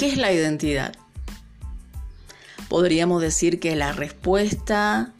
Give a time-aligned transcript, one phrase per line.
[0.00, 0.94] ¿Qué es la identidad?
[2.70, 5.12] Podríamos decir que la respuesta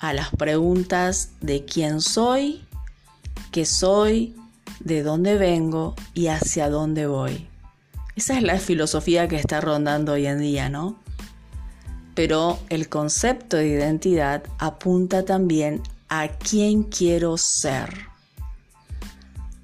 [0.00, 2.64] a las preguntas de quién soy,
[3.52, 4.34] qué soy,
[4.80, 7.46] de dónde vengo y hacia dónde voy.
[8.16, 10.98] Esa es la filosofía que está rondando hoy en día, ¿no?
[12.16, 18.08] Pero el concepto de identidad apunta también a quién quiero ser.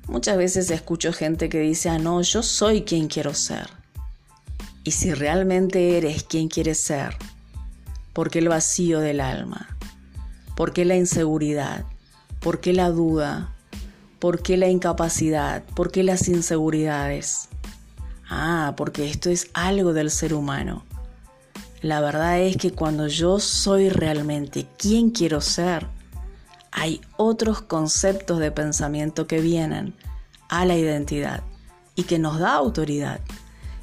[0.07, 3.82] Muchas veces escucho gente que dice, ah, no, yo soy quien quiero ser.
[4.85, 7.17] Y si realmente eres quien quieres ser,
[8.13, 9.77] ¿por qué el vacío del alma?
[10.57, 11.85] ¿Por qué la inseguridad?
[12.41, 13.55] ¿Por qué la duda?
[14.19, 15.63] ¿Por qué la incapacidad?
[15.77, 17.49] ¿Por qué las inseguridades?
[18.29, 20.85] Ah, porque esto es algo del ser humano.
[21.81, 25.87] La verdad es que cuando yo soy realmente quien quiero ser,
[26.71, 29.95] hay otros conceptos de pensamiento que vienen
[30.49, 31.43] a la identidad
[31.95, 33.21] y que nos da autoridad,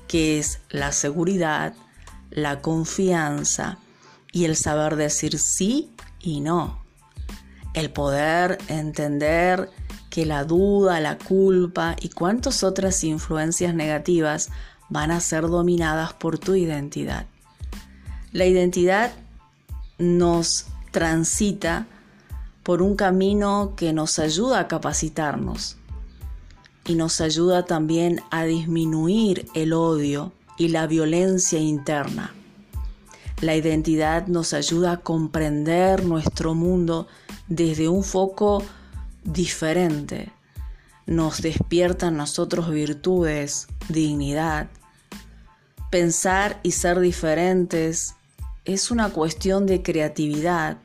[0.09, 1.75] que es la seguridad,
[2.31, 3.77] la confianza
[4.33, 6.83] y el saber decir sí y no.
[7.75, 9.69] El poder entender
[10.09, 14.49] que la duda, la culpa y cuantas otras influencias negativas
[14.89, 17.27] van a ser dominadas por tu identidad.
[18.31, 19.11] La identidad
[19.99, 21.85] nos transita
[22.63, 25.77] por un camino que nos ayuda a capacitarnos
[26.85, 32.33] y nos ayuda también a disminuir el odio y la violencia interna.
[33.41, 37.08] La identidad nos ayuda a comprender nuestro mundo
[37.47, 38.63] desde un foco
[39.23, 40.31] diferente.
[41.05, 44.69] Nos despierta en nosotros virtudes, dignidad.
[45.89, 48.16] Pensar y ser diferentes
[48.66, 50.77] es una cuestión de creatividad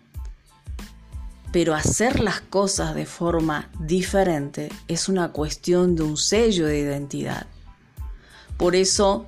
[1.55, 7.46] pero hacer las cosas de forma diferente es una cuestión de un sello de identidad.
[8.56, 9.24] Por eso,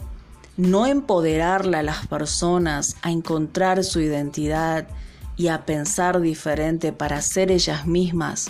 [0.56, 4.88] no empoderarle a las personas a encontrar su identidad
[5.36, 8.48] y a pensar diferente para ser ellas mismas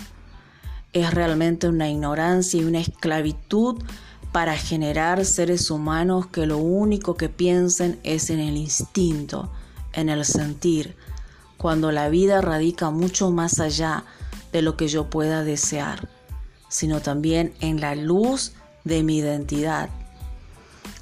[0.91, 3.83] es realmente una ignorancia y una esclavitud
[4.31, 9.51] para generar seres humanos que lo único que piensen es en el instinto,
[9.93, 10.95] en el sentir,
[11.57, 14.03] cuando la vida radica mucho más allá
[14.51, 16.07] de lo que yo pueda desear,
[16.69, 18.53] sino también en la luz
[18.83, 19.89] de mi identidad.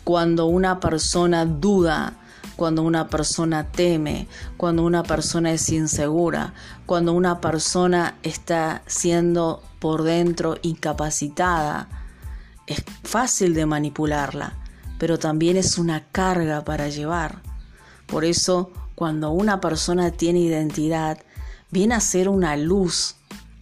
[0.03, 2.13] Cuando una persona duda,
[2.55, 4.27] cuando una persona teme,
[4.57, 6.53] cuando una persona es insegura,
[6.85, 11.87] cuando una persona está siendo por dentro incapacitada,
[12.67, 14.53] es fácil de manipularla,
[14.97, 17.41] pero también es una carga para llevar.
[18.07, 21.19] Por eso cuando una persona tiene identidad,
[21.69, 23.15] viene a ser una luz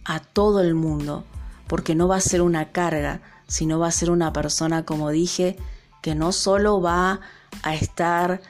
[0.04, 1.24] a todo el mundo,
[1.66, 5.56] porque no va a ser una carga, sino va a ser una persona, como dije,
[6.02, 7.20] que no solo va
[7.62, 8.40] a estar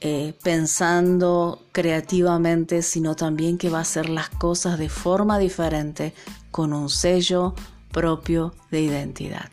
[0.00, 6.14] eh, pensando creativamente, sino también que va a hacer las cosas de forma diferente,
[6.50, 7.54] con un sello
[7.92, 9.50] propio de identidad.